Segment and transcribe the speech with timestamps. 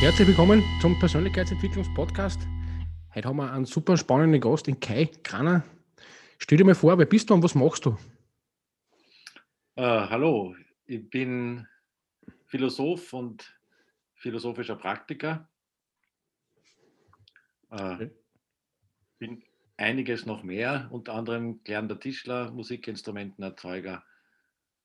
[0.00, 2.40] Herzlich willkommen zum Persönlichkeitsentwicklungspodcast.
[3.14, 5.62] Heute haben wir einen super spannenden Gast, den Kai Kraner.
[6.38, 7.98] Stell dir mal vor, wer bist du und was machst du?
[9.74, 11.66] Äh, hallo, ich bin
[12.46, 13.54] Philosoph und
[14.14, 15.50] philosophischer Praktiker.
[17.70, 18.10] Äh, okay.
[19.18, 19.44] Bin
[19.76, 24.02] einiges noch mehr, unter anderem gelernter Tischler, Musikinstrumentenerzeuger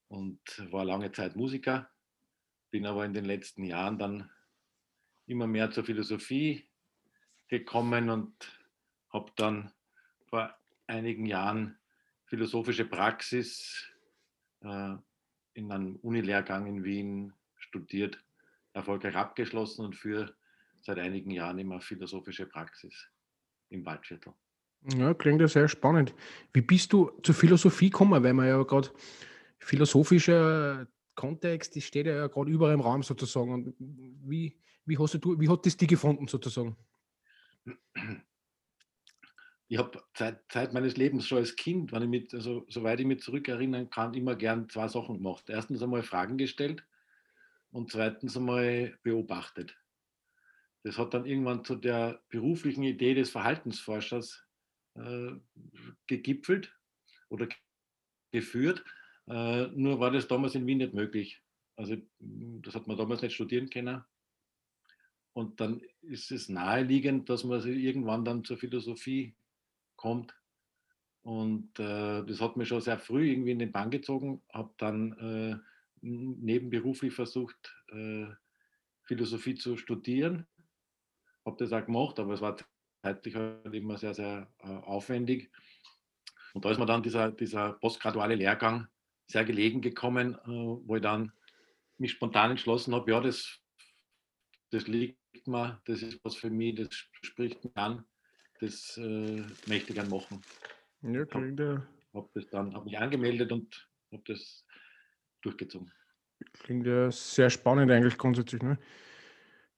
[0.10, 0.42] und
[0.72, 1.90] war lange Zeit Musiker.
[2.70, 4.30] Bin aber in den letzten Jahren dann
[5.28, 6.68] immer mehr zur Philosophie
[7.48, 8.34] gekommen und
[9.10, 9.72] habe dann
[10.30, 10.56] vor
[10.88, 11.78] einigen Jahren
[12.26, 13.86] philosophische Praxis
[14.62, 14.96] äh,
[15.54, 18.24] in einem Unilehrgang in Wien studiert,
[18.74, 20.36] erfolgreich abgeschlossen und für
[20.82, 23.10] seit einigen Jahren immer philosophische Praxis
[23.70, 24.34] im Waldviertel.
[24.96, 26.14] Ja, klingt ja sehr spannend.
[26.54, 28.24] Wie bist du zur Philosophie gekommen?
[28.24, 28.90] Weil man ja gerade
[29.58, 33.54] philosophischer Kontext, das steht ja gerade überall im Raum sozusagen.
[33.54, 36.76] Und wie, wie, hast du, wie hat das die gefunden sozusagen?
[39.68, 43.06] Ich habe Zeit, Zeit, meines Lebens schon als Kind, wenn ich mit, also, soweit ich
[43.08, 45.46] mich zurückerinnern kann, immer gern zwei Sachen gemacht.
[45.50, 46.86] Erstens einmal Fragen gestellt
[47.72, 49.76] und zweitens einmal beobachtet.
[50.84, 54.46] Das hat dann irgendwann zu der beruflichen Idee des Verhaltensforschers
[54.94, 55.32] äh,
[56.06, 56.78] gegipfelt
[57.30, 57.48] oder
[58.32, 58.86] geführt.
[59.28, 61.42] Äh, nur war das damals in Wien nicht möglich.
[61.76, 64.04] Also das hat man damals nicht studieren können.
[65.34, 69.36] Und dann ist es naheliegend, dass man irgendwann dann zur Philosophie
[69.98, 70.34] kommt.
[71.24, 74.42] Und äh, das hat mir schon sehr früh irgendwie in den Bann gezogen.
[74.54, 75.58] Habe dann äh,
[76.02, 78.28] nebenberuflich versucht, äh,
[79.04, 80.48] Philosophie zu studieren.
[81.46, 82.58] Habe das auch gemacht, aber es war
[83.02, 85.52] zeitlich halt immer sehr, sehr äh, aufwendig.
[86.54, 88.88] Und da ist mir dann dieser, dieser postgraduale Lehrgang
[89.28, 91.32] sehr gelegen gekommen, äh, wo ich dann
[91.98, 93.60] mich spontan entschlossen habe, ja, das,
[94.72, 96.90] das liegt mir, das ist was für mich, das
[97.22, 98.06] spricht mich an,
[98.60, 100.42] das äh, möchte ich gerne machen.
[101.02, 101.86] Ja, klingt ja.
[102.14, 104.66] Habe das dann, habe mich angemeldet und habe das
[105.42, 105.92] durchgezogen.
[106.54, 108.62] Klingt ja sehr spannend eigentlich grundsätzlich.
[108.62, 108.78] Ne?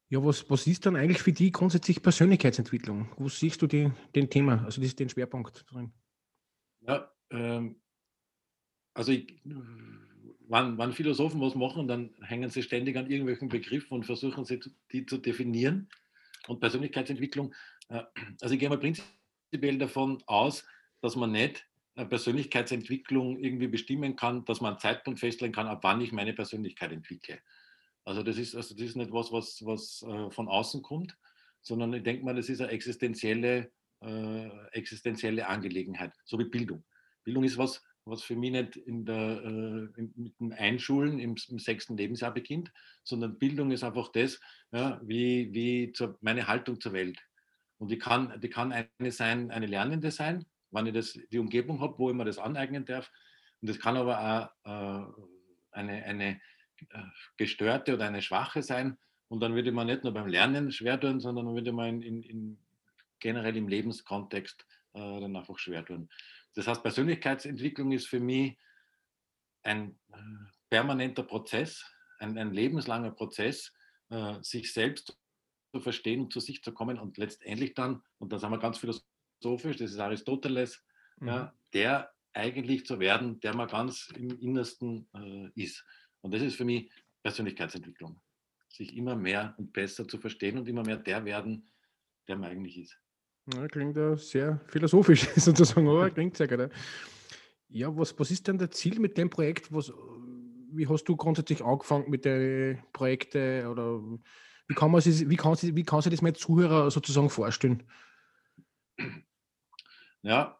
[0.08, 3.12] Ja, was, was ist dann eigentlich für dich grundsätzlich Persönlichkeitsentwicklung?
[3.16, 5.92] Wo siehst du die, den Thema, also das ist den Schwerpunkt drin?
[6.80, 7.80] Ja, ähm,
[8.98, 14.06] also ich, wenn, wenn Philosophen was machen, dann hängen sie ständig an irgendwelchen Begriffen und
[14.06, 14.60] versuchen sie
[14.92, 15.88] die zu definieren.
[16.48, 17.54] Und Persönlichkeitsentwicklung,
[17.88, 18.02] äh,
[18.40, 20.64] also ich gehe mal prinzipiell davon aus,
[21.00, 21.64] dass man nicht
[21.94, 26.92] Persönlichkeitsentwicklung irgendwie bestimmen kann, dass man einen Zeitpunkt festlegen kann, ab wann ich meine Persönlichkeit
[26.92, 27.38] entwickle.
[28.04, 31.16] Also das ist, also das ist nicht was, was, was äh, von außen kommt,
[31.60, 33.70] sondern ich denke mal, das ist eine existenzielle,
[34.00, 36.84] äh, existenzielle Angelegenheit, so wie Bildung.
[37.24, 41.58] Bildung ist was, was für mich nicht in der, äh, mit dem Einschulen im, im,
[41.58, 42.72] sechsten Lebensjahr beginnt,
[43.04, 44.40] sondern Bildung ist einfach das,
[44.72, 47.18] ja, wie, wie zur, meine Haltung zur Welt.
[47.78, 51.80] Und die kann, die kann eine sein, eine Lernende sein, wenn ich das, die Umgebung
[51.80, 53.10] habe, wo ich mir das aneignen darf.
[53.60, 55.12] Und das kann aber auch äh,
[55.72, 56.40] eine, eine
[56.90, 57.02] äh,
[57.36, 58.96] gestörte oder eine schwache sein.
[59.28, 62.58] Und dann würde man nicht nur beim Lernen schwer tun, sondern würde man in, in,
[63.20, 64.64] generell im Lebenskontext
[64.94, 66.08] äh, dann einfach schwer tun.
[66.54, 68.58] Das heißt, Persönlichkeitsentwicklung ist für mich
[69.62, 70.16] ein äh,
[70.70, 71.84] permanenter Prozess,
[72.18, 73.72] ein, ein lebenslanger Prozess,
[74.10, 75.16] äh, sich selbst
[75.72, 78.78] zu verstehen und zu sich zu kommen und letztendlich dann, und da sind wir ganz
[78.78, 80.84] philosophisch, das ist Aristoteles,
[81.18, 81.28] mhm.
[81.28, 85.84] ja, der eigentlich zu werden, der man ganz im Innersten äh, ist.
[86.20, 86.90] Und das ist für mich
[87.22, 88.20] Persönlichkeitsentwicklung.
[88.68, 91.70] Sich immer mehr und besser zu verstehen und immer mehr der werden,
[92.28, 92.98] der man eigentlich ist.
[93.54, 96.70] Ja, klingt ja sehr philosophisch sozusagen, aber klingt sehr gut.
[97.68, 99.72] Ja, was, was ist denn das Ziel mit dem Projekt?
[99.72, 99.92] Was,
[100.72, 104.00] wie hast du grundsätzlich angefangen mit den Projekten oder
[104.66, 107.84] wie kann man sich, wie kann, sich, wie kann sich das mein Zuhörer sozusagen vorstellen?
[110.22, 110.58] Ja,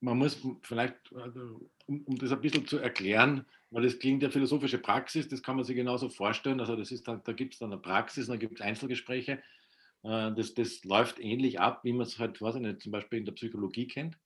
[0.00, 4.30] man muss vielleicht, also, um, um, das ein bisschen zu erklären, weil das klingt ja
[4.30, 6.60] philosophische Praxis, das kann man sich genauso vorstellen.
[6.60, 9.42] Also das ist dann, da gibt es dann eine Praxis, dann gibt es Einzelgespräche.
[10.02, 13.18] Äh, das, das läuft ähnlich ab, wie man es halt, weiß ich nicht, zum Beispiel
[13.18, 14.18] in der Psychologie kennt.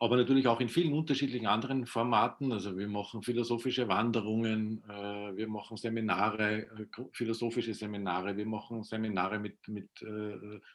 [0.00, 2.52] aber natürlich auch in vielen unterschiedlichen anderen Formaten.
[2.52, 9.38] Also wir machen philosophische Wanderungen, äh, wir machen Seminare, äh, philosophische Seminare, wir machen Seminare
[9.38, 9.90] mit, mit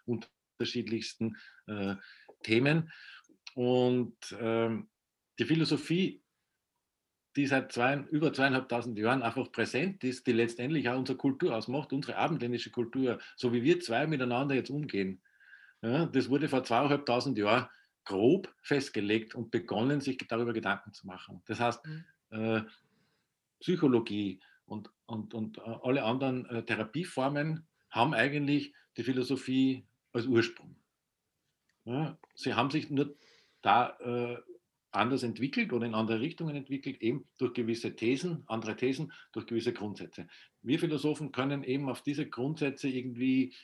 [0.05, 1.37] unterschiedlichsten
[2.43, 2.91] Themen.
[3.55, 4.89] Und ähm,
[5.39, 6.22] die Philosophie,
[7.35, 11.94] die seit zwei, über zweieinhalbtausend Jahren einfach präsent ist, die letztendlich auch unsere Kultur ausmacht,
[11.94, 15.21] unsere abendländische Kultur, so wie wir zwei miteinander jetzt umgehen.
[15.81, 17.68] Ja, das wurde vor zweieinhalbtausend Jahren
[18.06, 21.41] grob festgelegt und begonnen, sich darüber Gedanken zu machen.
[21.45, 22.06] Das heißt, mhm.
[22.31, 22.62] äh,
[23.59, 30.75] Psychologie und, und, und äh, alle anderen äh, Therapieformen haben eigentlich die Philosophie als Ursprung.
[31.86, 33.15] Ja, sie haben sich nur
[33.62, 34.38] da äh,
[34.95, 39.73] anders entwickelt oder in andere Richtungen entwickelt, eben durch gewisse Thesen, andere Thesen, durch gewisse
[39.73, 40.27] Grundsätze.
[40.61, 43.55] Wir Philosophen können eben auf diese Grundsätze irgendwie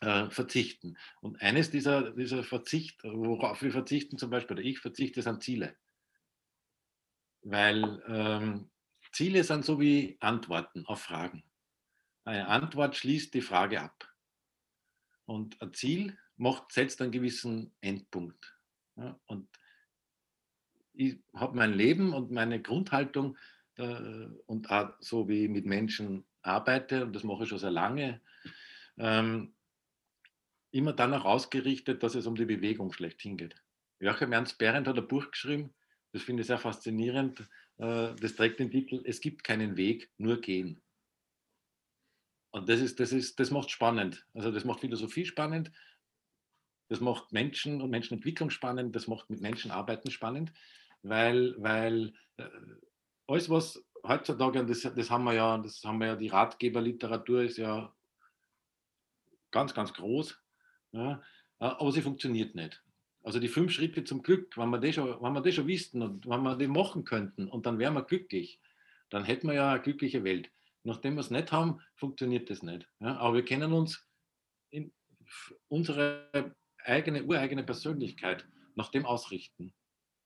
[0.00, 0.96] äh, verzichten.
[1.20, 5.76] Und eines dieser, dieser Verzicht, worauf wir verzichten, zum Beispiel, oder ich verzichte, sind Ziele.
[7.42, 8.70] Weil ähm,
[9.12, 11.44] Ziele sind so wie Antworten auf Fragen.
[12.24, 14.08] Eine Antwort schließt die Frage ab.
[15.26, 18.56] Und ein Ziel macht, setzt einen gewissen Endpunkt.
[18.96, 19.48] Ja, und
[20.94, 23.36] ich habe mein Leben und meine Grundhaltung
[23.76, 27.70] äh, und auch so wie ich mit Menschen arbeite, und das mache ich schon sehr
[27.70, 28.20] lange,
[28.98, 29.54] ähm,
[30.70, 33.62] immer danach ausgerichtet, dass es um die Bewegung schlechthin geht.
[34.00, 35.72] Joachim Ernst Behrendt hat ein Buch geschrieben,
[36.12, 37.40] das finde ich sehr faszinierend.
[37.78, 40.80] Äh, das trägt den Titel Es gibt keinen Weg, nur gehen.
[42.50, 44.26] Und das, ist, das, ist, das macht spannend.
[44.34, 45.72] Also das macht Philosophie spannend,
[46.88, 50.52] das macht Menschen und Menschenentwicklung spannend, das macht mit Menschen arbeiten spannend,
[51.02, 52.48] weil, weil äh,
[53.26, 57.58] alles, was heutzutage, das, das haben wir ja, das haben wir ja, die Ratgeberliteratur ist
[57.58, 57.94] ja
[59.50, 60.38] ganz, ganz groß.
[60.92, 61.22] Ja,
[61.58, 62.82] aber sie funktioniert nicht.
[63.22, 66.02] Also die fünf Schritte zum Glück, wenn wir das schon, wenn wir das schon wüssten
[66.02, 68.60] und wenn wir die machen könnten und dann wären wir glücklich,
[69.10, 70.50] dann hätten wir ja eine glückliche Welt.
[70.82, 72.88] Nachdem wir es nicht haben, funktioniert das nicht.
[72.98, 74.08] Ja, aber wir kennen uns
[74.70, 74.92] in
[75.68, 79.72] unsere eigene, ureigene Persönlichkeit nach dem ausrichten,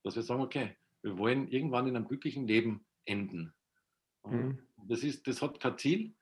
[0.07, 3.53] dass wir sagen, okay, wir wollen irgendwann in einem glücklichen Leben enden.
[4.25, 4.59] Mhm.
[4.89, 6.15] Das, ist, das hat kein Ziel,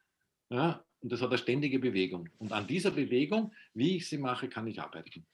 [0.51, 2.29] ja, und das hat eine ständige Bewegung.
[2.39, 5.27] Und an dieser Bewegung, wie ich sie mache, kann ich arbeiten.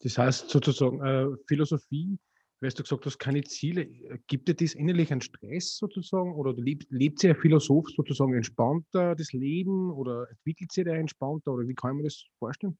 [0.00, 2.18] Das heißt sozusagen, äh, Philosophie,
[2.60, 3.86] weil du gesagt hast, keine Ziele,
[4.26, 9.14] gibt dir das innerlich einen Stress sozusagen oder lebt, lebt sich ein Philosoph sozusagen entspannter
[9.14, 12.76] das Leben oder entwickelt sich der entspannter oder wie kann man das vorstellen?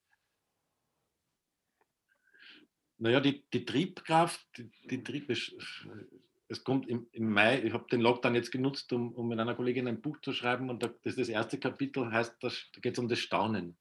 [2.98, 8.00] Naja, die, die Triebkraft, die, die Trieb, es kommt im, im Mai, ich habe den
[8.00, 11.16] Lockdown jetzt genutzt, um, um mit einer Kollegin ein Buch zu schreiben und da, das,
[11.16, 12.50] das erste Kapitel heißt, da
[12.80, 13.76] geht es um das Staunen.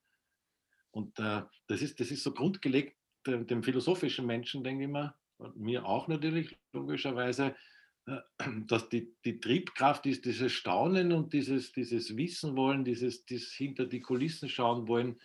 [0.92, 5.16] Und äh, das, ist, das ist so grundgelegt dem, dem philosophischen Menschen, denke ich mal,
[5.56, 7.56] mir auch natürlich, logischerweise,
[8.06, 8.18] äh,
[8.68, 13.86] dass die, die Triebkraft ist dieses Staunen und dieses, dieses Wissen wollen, dieses, dieses hinter
[13.86, 15.20] die Kulissen schauen wollen,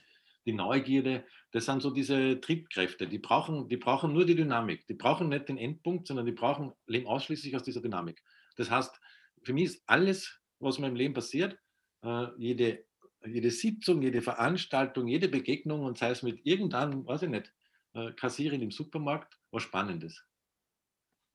[0.47, 3.07] die Neugierde, das sind so diese Triebkräfte.
[3.07, 4.87] Die brauchen, die brauchen nur die Dynamik.
[4.87, 8.23] Die brauchen nicht den Endpunkt, sondern die brauchen leben ausschließlich aus dieser Dynamik.
[8.57, 8.99] Das heißt,
[9.43, 11.59] für mich ist alles, was mir im Leben passiert,
[12.03, 12.85] äh, jede,
[13.25, 17.53] jede Sitzung, jede Veranstaltung, jede Begegnung und sei es mit irgendeinem, weiß ich nicht,
[17.95, 20.25] äh, Kassierin im Supermarkt, was Spannendes.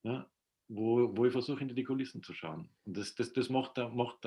[0.02, 0.30] Ja,
[0.68, 2.68] wo, wo ich versuche, hinter die Kulissen zu schauen.
[2.84, 4.24] Und das, das, das macht, macht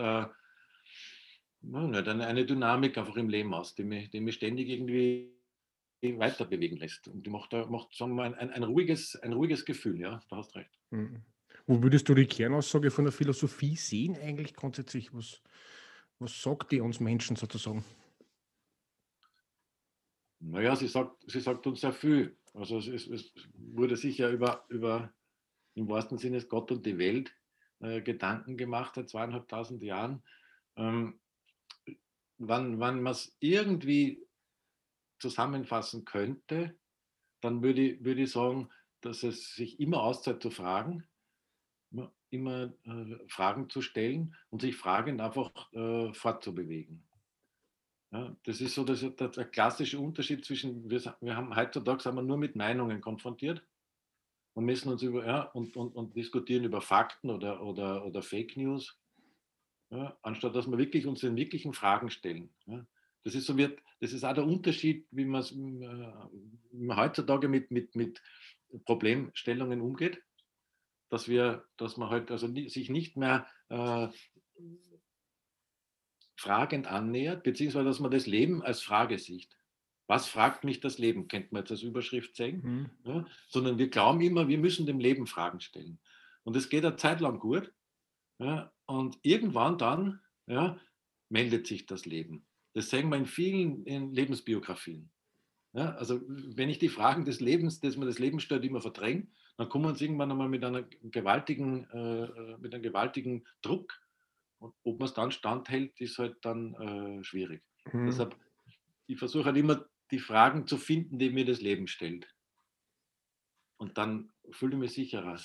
[1.63, 5.32] uh, nicht, eine, eine Dynamik einfach im Leben aus, die mich, die mich ständig irgendwie
[6.01, 7.08] weiter bewegen lässt.
[7.08, 10.38] Und die macht, macht sagen wir, ein, ein, ein, ruhiges, ein ruhiges Gefühl, ja, da
[10.38, 10.80] hast recht.
[10.89, 11.22] Mhm.
[11.68, 15.13] Wo würdest du die Kernaussage von der Philosophie sehen, eigentlich grundsätzlich?
[15.13, 15.41] Was,
[16.20, 17.86] was sagt die uns Menschen sozusagen?
[20.39, 22.36] Naja, sie sagt, sie sagt uns sehr viel.
[22.53, 25.13] Also es, es, es wurde sicher über, über
[25.75, 27.32] im wahrsten Sinne Gott und die Welt
[27.80, 30.24] äh, Gedanken gemacht seit zweieinhalbtausend Jahren.
[30.75, 31.20] Ähm,
[32.48, 34.25] wann, wann man es irgendwie
[35.19, 36.75] zusammenfassen könnte,
[37.41, 38.69] dann würde, würde ich sagen,
[39.01, 41.03] dass es sich immer auszahlt zu fragen,
[42.29, 47.03] immer äh, Fragen zu stellen und sich fragend einfach äh, fortzubewegen.
[48.12, 52.15] Ja, das ist so das, das, der klassische Unterschied zwischen, wir, wir haben heutzutage sind
[52.15, 53.65] wir nur mit Meinungen konfrontiert
[54.53, 58.57] und müssen uns über ja, und, und, und diskutieren über Fakten oder, oder, oder Fake
[58.57, 59.00] News
[59.91, 62.50] ja, anstatt dass wir wirklich uns den wirklichen Fragen stellen.
[62.65, 62.86] Ja.
[63.24, 67.69] Das ist so wird, das ist auch der Unterschied, wie man, äh, man heutzutage mit,
[67.69, 68.21] mit, mit
[68.86, 70.24] Problemstellungen umgeht,
[71.10, 74.07] dass wir, dass man halt also sich nicht mehr äh,
[76.36, 79.55] fragend annähert, beziehungsweise dass man das Leben als Frage sieht.
[80.07, 82.89] was fragt mich das Leben, könnte man jetzt als Überschrift sagen, mhm.
[83.05, 86.00] ja, sondern wir glauben immer, wir müssen dem Leben Fragen stellen.
[86.43, 87.71] Und es geht eine Zeit lang gut.
[88.39, 90.77] Ja, und irgendwann dann ja,
[91.29, 92.45] meldet sich das Leben.
[92.74, 95.10] Das sehen wir in vielen in Lebensbiografien.
[95.74, 99.27] Ja, also wenn ich die Fragen des Lebens, dass man das Leben stellt, immer verdränge,
[99.57, 103.98] dann kommen wir uns irgendwann einmal mit, einer gewaltigen, äh, mit einem gewaltigen Druck.
[104.60, 107.63] Und ob man es dann standhält, ist halt dann äh, schwierig.
[107.93, 108.07] Mhm.
[108.07, 108.36] Deshalb,
[109.07, 112.27] ich versuche halt immer die Fragen zu finden, die mir das Leben stellt.
[113.77, 115.39] Und dann fühle ich mich sicherer.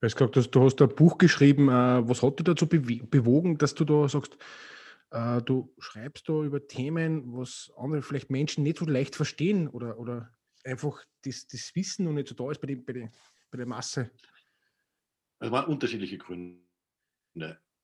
[0.00, 1.68] Du hast gesagt, du hast ein Buch geschrieben.
[1.68, 4.38] Äh, was hat dich dazu bewogen, dass du da sagst,
[5.10, 9.98] äh, du schreibst da über Themen, was andere vielleicht Menschen nicht so leicht verstehen oder,
[9.98, 10.32] oder
[10.64, 13.10] einfach das, das Wissen noch nicht so da ist bei, die, bei, die,
[13.50, 14.10] bei der Masse?
[15.38, 16.62] Es waren unterschiedliche Gründe.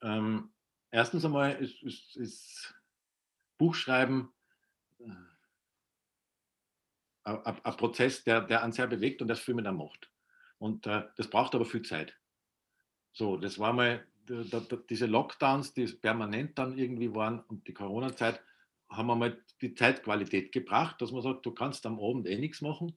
[0.00, 0.54] Ähm,
[0.90, 2.74] erstens einmal ist, ist, ist
[3.58, 4.32] Buchschreiben
[5.00, 5.10] äh,
[7.24, 10.10] ein Prozess, der, der einen sehr bewegt und das viel mit einem macht.
[10.58, 12.16] Und äh, das braucht aber viel Zeit.
[13.12, 17.74] So, das war mal da, da, diese Lockdowns, die permanent dann irgendwie waren und die
[17.74, 18.40] Corona-Zeit,
[18.88, 22.60] haben wir mal die Zeitqualität gebracht, dass man sagt, du kannst am Abend eh nichts
[22.60, 22.88] machen,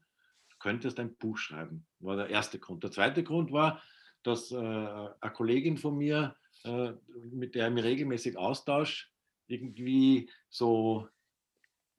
[0.50, 1.86] du könntest ein Buch schreiben.
[2.00, 2.84] War der erste Grund.
[2.84, 3.82] Der zweite Grund war,
[4.24, 6.92] dass äh, eine Kollegin von mir, äh,
[7.32, 9.08] mit der ich mich regelmäßig austausche,
[9.48, 11.08] irgendwie so,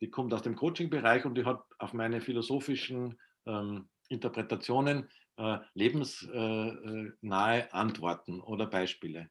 [0.01, 5.09] die kommt aus dem Coaching-Bereich und die hat auf meine philosophischen ähm, Interpretationen
[5.75, 9.31] lebensnahe äh, Antworten oder Beispiele.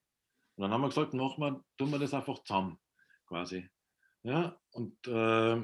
[0.55, 2.79] Und dann haben wir gesagt, machen wir, tun wir das einfach zusammen
[3.27, 3.69] quasi.
[4.23, 5.61] Ja, und äh,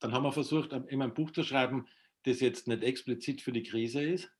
[0.00, 1.86] dann haben wir versucht, immer ein Buch zu schreiben,
[2.24, 4.30] das jetzt nicht explizit für die Krise ist,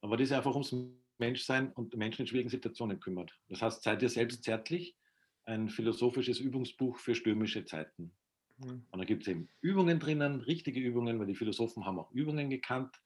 [0.00, 0.74] aber das einfach ums
[1.18, 3.36] Menschsein und Menschen in schwierigen Situationen kümmert.
[3.48, 4.96] Das heißt, seid ihr selbst zärtlich,
[5.44, 8.12] ein philosophisches Übungsbuch für stürmische Zeiten.
[8.58, 8.86] Mhm.
[8.90, 12.50] Und da gibt es eben Übungen drinnen, richtige Übungen, weil die Philosophen haben auch Übungen
[12.50, 13.00] gekannt,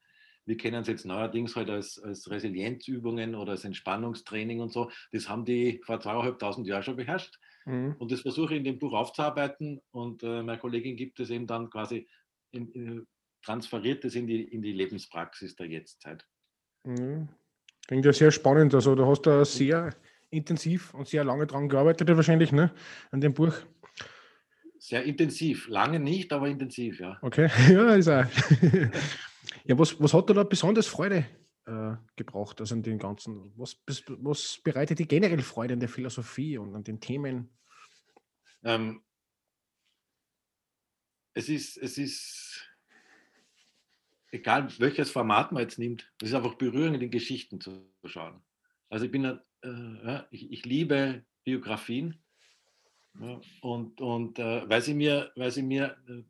[0.45, 4.91] wir kennen es jetzt neuerdings halt als, als Resilienzübungen oder als Entspannungstraining und so.
[5.13, 7.39] Das haben die vor zweieinhalbtausend Jahren schon beherrscht.
[7.65, 7.95] Mhm.
[7.99, 9.81] Und das versuche ich in dem Buch aufzuarbeiten.
[9.93, 12.09] Und äh, meine Kollegin gibt es eben dann quasi,
[12.51, 13.07] in, in,
[13.43, 16.27] transferiert es in die, in die Lebenspraxis der Jetztzeit.
[16.85, 17.29] Mhm.
[17.87, 18.75] Klingt ja sehr spannend.
[18.75, 19.95] Also du hast da sehr
[20.31, 22.73] intensiv und sehr lange dran gearbeitet, wahrscheinlich, ne?
[23.11, 23.55] An dem Buch.
[24.93, 25.69] Sehr intensiv.
[25.69, 27.17] Lange nicht, aber intensiv, ja.
[27.23, 28.27] Okay, ja, ist auch.
[29.65, 31.25] Ja, was, was hat da besonders Freude
[31.65, 33.53] äh, gebraucht, also an den ganzen?
[33.57, 37.49] Was, was bereitet dir generell Freude an der Philosophie und an den Themen?
[38.65, 39.03] Ähm,
[41.33, 42.69] es ist, es ist
[44.31, 48.43] egal welches Format man jetzt nimmt, es ist einfach berührend, in den Geschichten zu schauen.
[48.91, 52.22] Also ich bin, äh, ich, ich, liebe Biografien
[53.61, 56.23] und, und äh, weil sie mir, weil sie mir äh,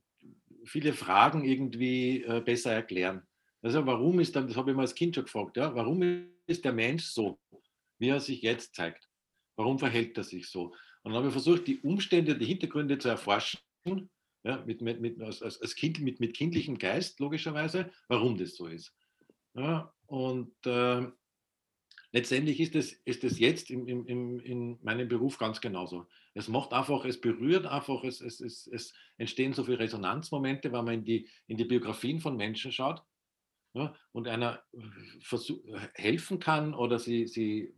[0.64, 3.22] viele Fragen irgendwie äh, besser erklären.
[3.62, 6.02] Also warum ist dann, das habe ich mal als Kind schon gefragt, ja, warum
[6.46, 7.38] ist der Mensch so,
[7.98, 9.08] wie er sich jetzt zeigt?
[9.56, 10.74] Warum verhält er sich so?
[11.02, 13.60] Und dann habe ich versucht, die Umstände, die Hintergründe zu erforschen,
[14.44, 18.66] ja, mit, mit, mit, als, als Kind mit, mit kindlichem Geist, logischerweise, warum das so
[18.66, 18.92] ist.
[19.54, 21.06] Ja, und äh,
[22.12, 26.07] letztendlich ist es, ist es jetzt im, im, in meinem Beruf ganz genauso.
[26.35, 30.85] Es macht einfach, es berührt einfach, es, es, es, es entstehen so viele Resonanzmomente, wenn
[30.85, 33.02] man in die, in die Biografien von Menschen schaut
[33.75, 34.62] ja, und einer
[35.95, 37.75] helfen kann oder sie, sie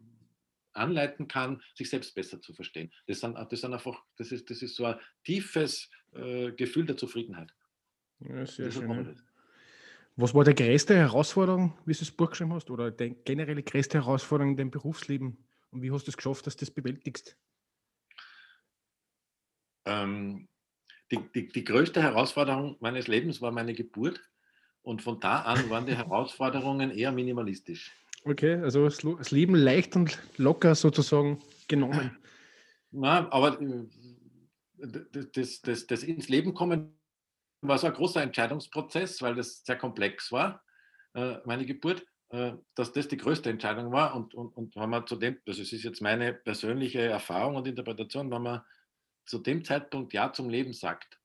[0.73, 2.93] anleiten kann, sich selbst besser zu verstehen.
[3.07, 6.97] Das, sind, das, sind einfach, das, ist, das ist so ein tiefes äh, Gefühl der
[6.97, 7.53] Zufriedenheit.
[8.21, 9.21] Ja, sehr schön.
[10.17, 13.99] Was war die größte Herausforderung, wie du das Buch geschrieben hast, oder die generelle größte
[13.99, 15.37] Herausforderung in deinem Berufsleben?
[15.71, 17.37] Und wie hast du es geschafft, dass du das bewältigst?
[19.87, 20.49] Ähm,
[21.11, 24.21] die, die, die größte Herausforderung meines Lebens war meine Geburt.
[24.83, 27.91] Und von da an waren die Herausforderungen eher minimalistisch.
[28.25, 32.17] Okay, also das Leben leicht und locker sozusagen genommen.
[32.93, 33.87] Na, aber äh,
[35.33, 36.95] das, das, das ins Leben kommen
[37.69, 40.63] war so ein großer Entscheidungsprozess, weil das sehr komplex war,
[41.15, 44.15] äh, meine Geburt, äh, dass das die größte Entscheidung war.
[44.15, 48.31] Und, und, und wenn man zu dem, das ist jetzt meine persönliche Erfahrung und Interpretation,
[48.31, 48.63] wenn man
[49.27, 51.19] zu dem Zeitpunkt Ja zum Leben sagt,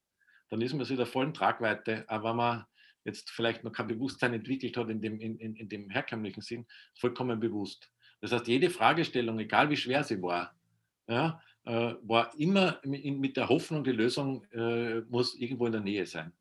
[0.50, 2.06] dann ist man sich der vollen Tragweite.
[2.08, 2.66] Aber wenn man
[3.04, 6.66] jetzt vielleicht noch kein Bewusstsein entwickelt hat in dem, in, in, in dem herkömmlichen Sinn,
[7.00, 7.90] vollkommen bewusst.
[8.22, 10.54] Das heißt, jede Fragestellung, egal wie schwer sie war,
[11.08, 16.06] ja, äh, war immer mit der Hoffnung, die Lösung äh, muss irgendwo in der Nähe
[16.06, 16.34] sein.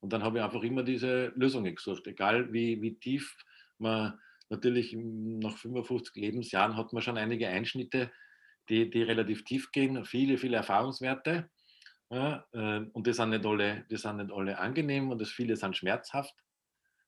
[0.00, 3.36] Und dann habe ich einfach immer diese Lösungen gesucht, egal wie, wie tief
[3.78, 4.18] man
[4.50, 8.10] natürlich nach 55 Lebensjahren hat man schon einige Einschnitte,
[8.68, 11.50] die, die relativ tief gehen, viele, viele Erfahrungswerte.
[12.10, 15.56] Ja, äh, und die sind, nicht alle, die sind nicht alle angenehm und das viele
[15.56, 16.34] sind schmerzhaft.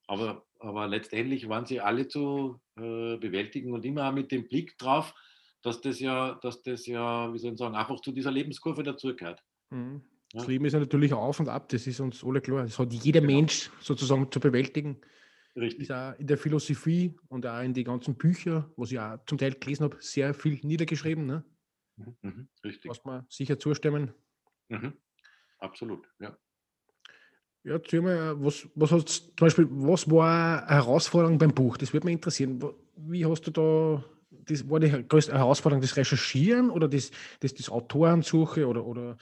[0.06, 5.14] Aber, aber letztendlich waren sie alle zu äh, bewältigen und immer mit dem Blick drauf,
[5.66, 9.42] dass das ja, dass das ja, wie soll ich sagen, einfach zu dieser Lebenskurve dazugehört.
[9.70, 10.02] Mhm.
[10.32, 10.50] Das ja.
[10.50, 12.62] Leben ist ja natürlich auf und ab, das ist uns alle klar.
[12.62, 13.35] Das hat jeder genau.
[13.35, 15.00] Mensch sozusagen zu bewältigen.
[15.56, 15.82] Richtig.
[15.82, 19.38] Ist auch in der Philosophie und auch in die ganzen Bücher, was ich auch zum
[19.38, 21.26] Teil gelesen habe, sehr viel niedergeschrieben.
[21.26, 21.44] Ne?
[21.96, 22.16] Mhm.
[22.23, 22.88] mhm richtig.
[22.88, 24.12] Was man sicher zustimmen.
[24.68, 24.92] Mhm.
[25.58, 26.37] Absolut, ja.
[27.64, 31.76] Ja, erzähl mal, was, was hast zum Beispiel, was war eine Herausforderung beim Buch?
[31.76, 32.62] Das würde mich interessieren.
[32.96, 34.04] Wie hast du da,
[34.48, 37.10] das war die größte Herausforderung das Recherchieren oder das,
[37.40, 39.16] das, das Autorensuche oder, oder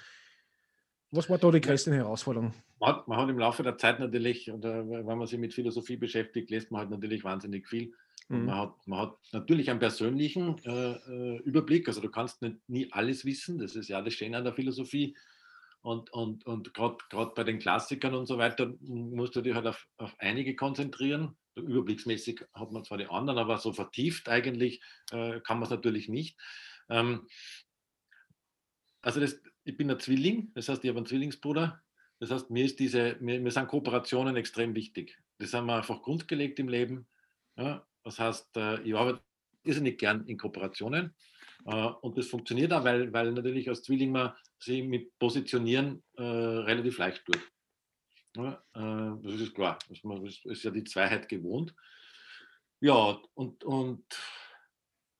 [1.11, 2.53] was war da die größte Herausforderung?
[2.81, 5.97] Man hat, man hat, im Laufe der Zeit natürlich, oder wenn man sich mit Philosophie
[5.97, 7.93] beschäftigt, lässt man halt natürlich wahnsinnig viel.
[8.29, 8.47] Mhm.
[8.47, 12.93] Man, hat, man, hat, natürlich einen persönlichen äh, äh, Überblick, also du kannst nicht, nie
[12.93, 15.17] alles wissen, das ist ja das Schöne an der Philosophie.
[15.83, 16.97] Und, und, und gerade
[17.35, 21.37] bei den Klassikern und so weiter musst du dich halt auf, auf einige konzentrieren.
[21.57, 24.83] Überblicksmäßig hat man zwar die anderen, aber so vertieft eigentlich
[25.13, 26.39] äh, kann man es natürlich nicht.
[26.89, 27.27] Ähm,
[29.03, 31.81] also das, ich bin ein Zwilling, das heißt, ich habe einen Zwillingsbruder.
[32.21, 35.19] Das heißt, mir, ist diese, mir, mir sind Kooperationen extrem wichtig.
[35.39, 37.07] Das haben wir einfach grundgelegt im Leben.
[37.57, 39.21] Ja, das heißt, äh, ich arbeite
[39.65, 41.15] irrsinnig gern in Kooperationen.
[41.67, 46.23] Äh, und das funktioniert auch, weil, weil natürlich als Zwilling man sich mit Positionieren äh,
[46.23, 47.41] relativ leicht tut.
[48.37, 49.79] Ja, äh, das ist klar.
[49.89, 50.01] Das
[50.45, 51.75] ist ja die Zweiheit gewohnt.
[52.81, 54.05] Ja, und, und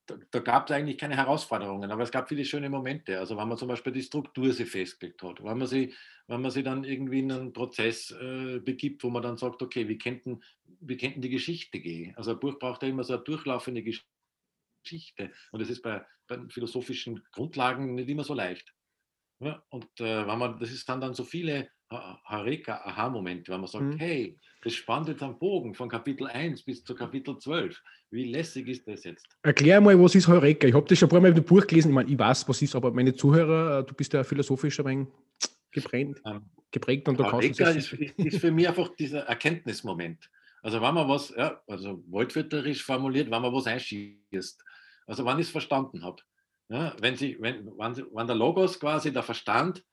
[0.07, 3.19] da, da gab es eigentlich keine Herausforderungen, aber es gab viele schöne Momente.
[3.19, 5.95] Also wenn man zum Beispiel die Struktur sich festgelegt hat, wenn man sie,
[6.27, 9.89] wenn man sie dann irgendwie in einen Prozess äh, begibt, wo man dann sagt, okay,
[9.89, 10.43] wie könnten,
[10.81, 12.15] wie könnten die Geschichte gehen?
[12.17, 15.33] Also ein Buch braucht ja immer so eine durchlaufende Geschichte.
[15.53, 18.75] Und das ist bei, bei philosophischen Grundlagen nicht immer so leicht.
[19.41, 23.69] Ja, und äh, wenn man, das ist dann, dann so viele Hareka, Aha-Momente, wenn man
[23.69, 23.99] sagt, mhm.
[23.99, 27.81] hey, das spannt jetzt am Bogen von Kapitel 1 bis zu Kapitel 12.
[28.11, 29.27] Wie lässig ist das jetzt?
[29.43, 30.67] Erklär mal, was ist Heureka?
[30.67, 31.89] Ich habe das schon ein paar Mal im Buch gelesen.
[31.89, 35.07] Ich meine, ich weiß, was ist, aber meine Zuhörer, äh, du bist ja philosophisch ein
[35.71, 40.31] geprägt, ähm, geprägt und du Heureka kannst ist, ist für mich einfach dieser Erkenntnismoment.
[40.63, 44.65] Also wenn man was, ja, also wortwörtlich formuliert, wenn man was einschießt,
[45.07, 46.23] also wann ich es verstanden habe.
[46.71, 49.85] Ja, wenn, sie, wenn, wenn, wenn der Logos quasi, der Verstand,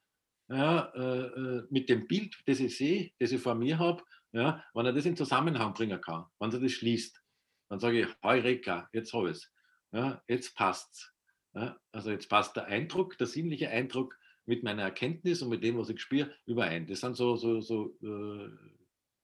[0.52, 4.62] ja, äh, äh, mit dem Bild, das ich sehe, das ich vor mir habe, ja,
[4.74, 7.22] wenn er das in Zusammenhang bringen kann, wenn er das schließt,
[7.68, 9.52] dann sage ich, Heureka, jetzt habe ich es.
[9.92, 11.10] Ja, jetzt passt's.
[11.54, 15.78] Ja, also jetzt passt der Eindruck, der sinnliche Eindruck mit meiner Erkenntnis und mit dem,
[15.78, 16.86] was ich spüre, überein.
[16.86, 18.50] Das sind so, so, so äh,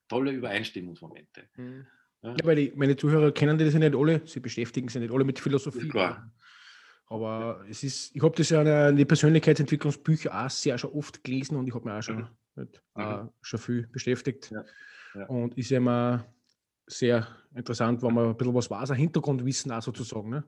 [0.08, 1.48] tolle Übereinstimmungsmomente.
[1.56, 1.86] Mhm.
[2.22, 2.30] Ja.
[2.30, 5.24] ja, weil die, meine Zuhörer kennen das ja nicht alle, sie beschäftigen sich nicht alle
[5.24, 5.88] mit Philosophie.
[5.88, 6.30] Klar.
[7.10, 11.56] Aber es ist, ich habe das ja in den Persönlichkeitsentwicklungsbüchern auch sehr schon oft gelesen
[11.56, 12.28] und ich habe mich auch schon, mhm.
[12.62, 14.50] nicht, äh, schon viel beschäftigt.
[14.50, 14.64] Ja.
[15.14, 15.26] Ja.
[15.26, 16.26] Und ist ja immer
[16.86, 20.28] sehr interessant, wenn man ein bisschen was weiß, ein Hintergrundwissen auch sozusagen.
[20.28, 20.44] Ne?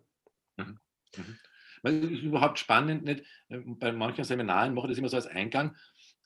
[0.58, 0.78] Mhm.
[1.16, 1.38] Mhm.
[1.82, 3.24] Das ist überhaupt spannend, nicht?
[3.48, 5.74] Bei manchen Seminaren mache ich das immer so als Eingang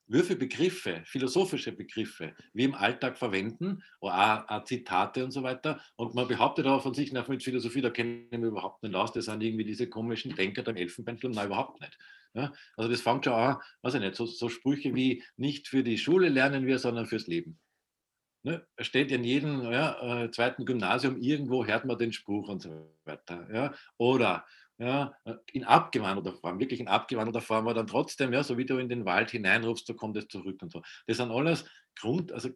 [0.09, 5.81] für Begriffe, philosophische Begriffe, wir im Alltag verwenden, auch, Zitate und so weiter.
[5.97, 9.13] Und man behauptet auch von sich, nach mit Philosophie, da kennen wir überhaupt nicht aus,
[9.13, 11.99] das sind irgendwie diese komischen Denker beim Elfenbeinturm, nein, überhaupt nicht.
[12.35, 15.85] Ja, also das fängt schon an, weiß ich nicht, so, so Sprüche wie nicht für
[15.85, 17.61] die Schule lernen wir, sondern fürs Leben.
[18.47, 22.93] Ne, steht in jedem ja, äh, zweiten Gymnasium irgendwo, hört man den Spruch und so
[23.07, 23.49] weiter.
[23.51, 23.75] Ja.
[23.97, 24.45] Oder
[24.79, 25.17] ja,
[25.53, 28.89] in abgewandelter Form, wirklich in abgewandelter Form, aber dann trotzdem, ja, so wie du in
[28.89, 30.83] den Wald hineinrufst, so kommt es zurück und so.
[31.07, 31.65] Das sind alles
[31.97, 32.51] Grund, also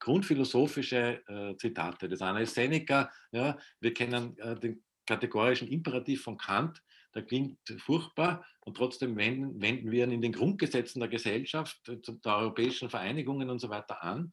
[0.00, 2.08] grundphilosophische äh, Zitate.
[2.08, 6.82] Das eine ist Seneca, ja, wir kennen äh, den kategorischen Imperativ von Kant,
[7.14, 11.98] der klingt furchtbar und trotzdem wenden, wenden wir ihn in den Grundgesetzen der Gesellschaft, äh,
[12.00, 14.32] der europäischen Vereinigungen und so weiter an.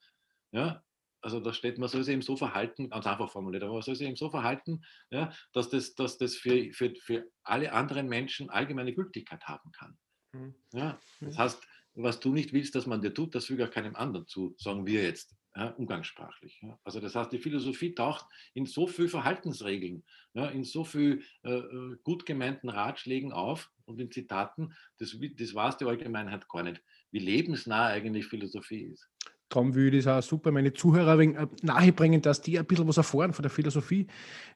[0.52, 0.84] Ja,
[1.22, 3.96] also da steht, man soll sich eben so verhalten, ganz einfach formuliert, aber man soll
[3.96, 8.50] sich eben so verhalten, ja, dass das, dass das für, für, für alle anderen Menschen
[8.50, 9.98] allgemeine Gültigkeit haben kann.
[10.34, 10.56] Mhm.
[10.74, 13.96] Ja, das heißt, was du nicht willst, dass man dir tut, das füge auch keinem
[13.96, 16.60] anderen zu, sagen wir jetzt, ja, umgangssprachlich.
[16.62, 16.80] Ja.
[16.84, 20.04] Also das heißt, die Philosophie taucht in so viel Verhaltensregeln,
[20.34, 25.54] ja, in so viel äh, äh gut gemeinten Ratschlägen auf und in Zitaten, das, das
[25.54, 29.10] weiß die Allgemeinheit gar nicht, wie lebensnah eigentlich Philosophie ist.
[29.50, 32.98] Darum würde ich es auch super meine Zuhörer äh, nahebringen, dass die ein bisschen was
[32.98, 34.08] erfahren von der Philosophie,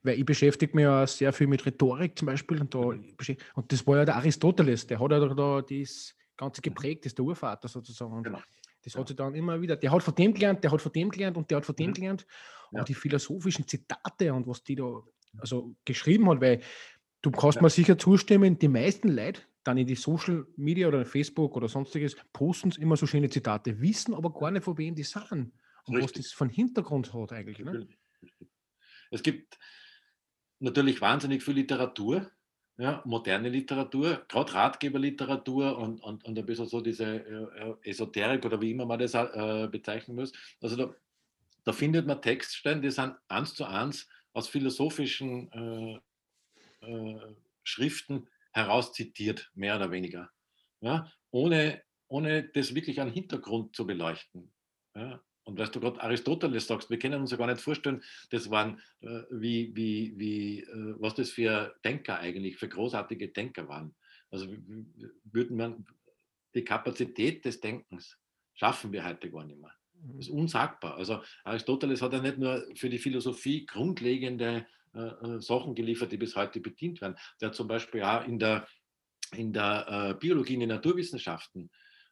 [0.03, 3.87] weil ich beschäftige mich ja sehr viel mit Rhetorik zum Beispiel und, da, und das
[3.87, 7.67] war ja der Aristoteles, der hat ja da das Ganze geprägt, das ist der Urvater
[7.67, 8.23] sozusagen.
[8.23, 8.39] Genau.
[8.83, 11.09] Das hat sich dann immer wieder, der hat von dem gelernt, der hat von dem
[11.09, 11.93] gelernt und der hat von dem mhm.
[11.93, 12.25] gelernt.
[12.71, 12.83] Und ja.
[12.83, 15.01] die philosophischen Zitate und was die da
[15.39, 16.59] also geschrieben hat, weil
[17.23, 17.61] Du kannst ja.
[17.61, 22.15] mir sicher zustimmen, die meisten Leute, dann in die Social Media oder Facebook oder sonstiges,
[22.33, 25.51] posten immer so schöne Zitate, wissen aber gar nicht, von wem die sind
[25.85, 26.03] und Richtig.
[26.03, 27.59] was das von Hintergrund hat eigentlich.
[27.59, 27.87] Ne?
[29.11, 29.57] Es gibt
[30.59, 32.31] natürlich wahnsinnig viel Literatur,
[32.77, 38.59] ja, moderne Literatur, gerade Ratgeberliteratur und, und, und ein bisschen so diese äh, Esoterik oder
[38.59, 40.31] wie immer man das äh, bezeichnen muss.
[40.59, 40.95] Also da,
[41.63, 45.99] da, findet man Textstellen, die sind eins zu eins aus philosophischen äh,
[46.87, 50.29] äh, Schriften heraus zitiert, mehr oder weniger.
[50.81, 54.53] Ja, ohne, ohne das wirklich an Hintergrund zu beleuchten.
[54.95, 58.49] Ja, und was du gerade Aristoteles sagst, wir können uns ja gar nicht vorstellen, das
[58.49, 63.93] waren, äh, wie, wie, wie, äh, was das für Denker eigentlich, für großartige Denker waren.
[64.31, 64.47] Also
[65.25, 65.85] würden man
[66.55, 68.17] die Kapazität des Denkens
[68.53, 69.73] schaffen wir heute gar nicht mehr.
[69.93, 70.39] Das ist mhm.
[70.39, 70.95] unsagbar.
[70.95, 76.17] Also Aristoteles hat ja nicht nur für die Philosophie grundlegende äh, äh, Sachen geliefert, die
[76.17, 77.15] bis heute bedient werden.
[77.41, 78.67] Der zum Beispiel auch in der,
[79.35, 81.69] in der äh, Biologie, in den Naturwissenschaften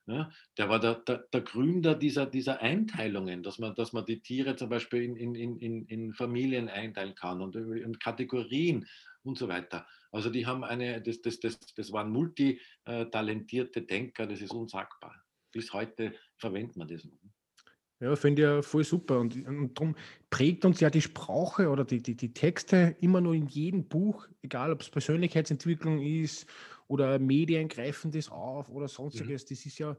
[0.08, 4.20] ja, der war der, der, der, Gründer dieser, dieser Einteilungen, dass man, dass man die
[4.20, 8.88] Tiere zum Beispiel in, in, in, in Familien einteilen kann und in Kategorien
[9.24, 9.86] und so weiter.
[10.12, 15.16] Also die haben eine, das, das, das, das waren multitalentierte Denker, das ist unsagbar.
[15.52, 17.08] Bis heute verwendet man das.
[18.02, 19.20] Ja, finde ich ja voll super.
[19.20, 19.96] Und, und darum
[20.32, 24.28] prägt uns ja die Sprache oder die, die, die Texte immer nur in jedem Buch,
[24.42, 26.48] egal ob es Persönlichkeitsentwicklung ist
[26.88, 29.44] oder Medien greifen das auf oder sonstiges.
[29.44, 29.48] Mhm.
[29.50, 29.96] Das ist ja,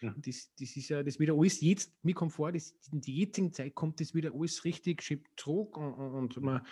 [0.00, 0.14] mhm.
[0.16, 3.52] das, das ist ja, das wieder alles jetzt, mir kommt vor, das, in die jetzigen
[3.52, 6.66] Zeit kommt das wieder alles richtig schön zurück und, und man,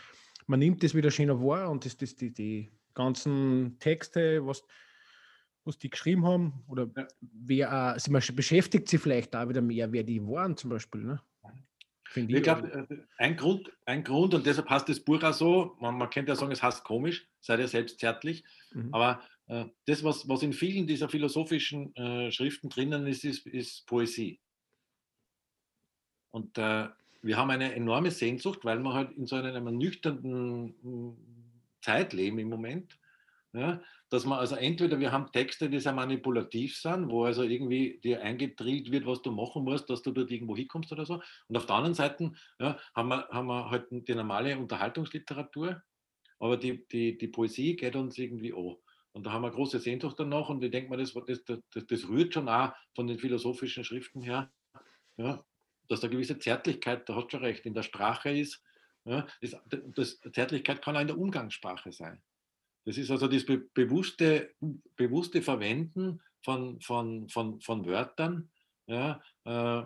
[0.46, 4.64] man nimmt das wieder schöner wahr und das, das, die, die ganzen Texte, was,
[5.64, 7.06] was die geschrieben haben, oder ja.
[7.20, 11.02] wer also man beschäftigt sich vielleicht da wieder mehr, wer die waren zum Beispiel.
[11.02, 11.20] Ne?
[12.14, 15.76] Ich, ich glaube, äh, ein Grund, ein Grund, und deshalb heißt das Buch auch so,
[15.80, 18.92] man, man könnte ja sagen, es heißt komisch, seid ihr selbst zärtlich, mhm.
[18.92, 23.86] aber äh, das, was, was in vielen dieser philosophischen äh, Schriften drinnen ist, ist, ist
[23.86, 24.40] Poesie.
[26.30, 26.88] Und äh,
[27.22, 31.16] wir haben eine enorme Sehnsucht, weil wir halt in so einer, einer nüchternen hm,
[31.82, 32.98] Zeit leben im Moment,
[33.52, 37.98] ja, dass man also entweder wir haben Texte, die sehr manipulativ sind, wo also irgendwie
[38.02, 41.20] dir eingedrillt wird, was du machen musst, dass du dort irgendwo hinkommst oder so.
[41.48, 45.82] Und auf der anderen Seite ja, haben, wir, haben wir halt die normale Unterhaltungsliteratur,
[46.38, 48.76] aber die, die, die Poesie geht uns irgendwie an.
[49.12, 52.08] Und da haben wir große Sehnsucht danach und ich denke mal, das, das, das, das
[52.08, 54.52] rührt schon auch von den philosophischen Schriften her,
[55.16, 55.44] ja,
[55.88, 58.62] dass da gewisse Zärtlichkeit, da hast du schon recht, in der Sprache ist.
[59.04, 62.22] Ja, das, das, Zärtlichkeit kann auch in der Umgangssprache sein.
[62.90, 64.52] Das ist also das be bewusste,
[64.96, 68.50] bewusste Verwenden von, von, von, von Wörtern,
[68.88, 69.82] ja, äh,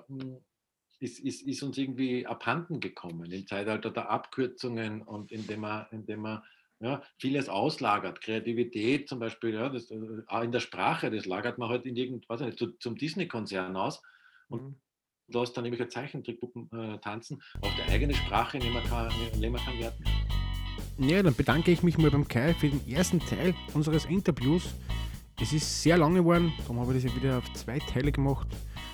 [1.00, 6.20] ist, ist, ist uns irgendwie abhanden gekommen im Zeitalter der Abkürzungen und indem man, indem
[6.20, 6.42] man
[6.80, 8.22] ja, vieles auslagert.
[8.22, 11.96] Kreativität zum Beispiel, ja, das, äh, auch in der Sprache, das lagert man halt in
[11.96, 14.00] irgendwas nicht, zu, zum Disney-Konzern aus
[14.48, 14.76] und mhm.
[15.28, 20.23] lässt dann irgendwelche Zeichentrickpuppen äh, tanzen, auf der eigene Sprache nehmen kann, nehmen kann werden.
[20.98, 24.74] Ja, dann bedanke ich mich mal beim Kai für den ersten Teil unseres Interviews.
[25.40, 28.46] Es ist sehr lange geworden, darum habe ich das ja wieder auf zwei Teile gemacht.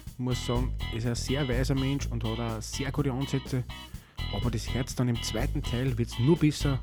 [0.06, 3.64] Ich muss sagen, ist ein sehr weiser Mensch und hat auch sehr gute Ansätze.
[4.34, 6.78] Aber das Herz dann im zweiten Teil wird es nur besser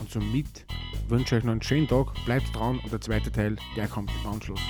[0.00, 0.64] und somit
[1.08, 4.10] wünsche ich euch noch einen schönen Tag, bleibt dran und der zweite Teil, der kommt
[4.22, 4.60] im Anschluss.